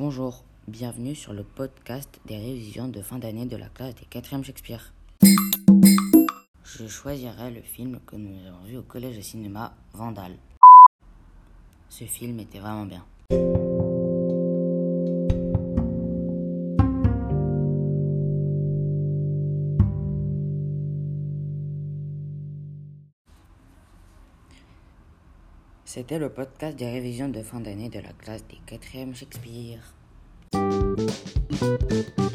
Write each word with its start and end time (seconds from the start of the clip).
Bonjour, 0.00 0.44
bienvenue 0.68 1.16
sur 1.16 1.32
le 1.32 1.42
podcast 1.42 2.20
des 2.24 2.36
révisions 2.36 2.86
de 2.86 3.02
fin 3.02 3.18
d'année 3.18 3.46
de 3.46 3.56
la 3.56 3.66
classe 3.66 3.96
des 3.96 4.04
4e 4.04 4.44
Shakespeare. 4.44 4.92
Je 6.62 6.86
choisirai 6.86 7.50
le 7.50 7.62
film 7.62 7.98
que 8.06 8.14
nous 8.14 8.46
avons 8.46 8.62
vu 8.64 8.76
au 8.76 8.82
collège 8.82 9.16
de 9.16 9.22
cinéma, 9.22 9.74
Vandal. 9.92 10.36
Ce 11.88 12.04
film 12.04 12.38
était 12.38 12.60
vraiment 12.60 12.86
bien. 12.86 13.04
C'était 25.88 26.18
le 26.18 26.28
podcast 26.28 26.78
des 26.78 26.90
révisions 26.90 27.30
de 27.30 27.42
fin 27.42 27.60
d'année 27.60 27.88
de 27.88 27.98
la 27.98 28.12
classe 28.12 28.44
des 28.46 28.58
4e 28.76 29.14
Shakespeare. 29.14 29.80
Música 30.52 32.27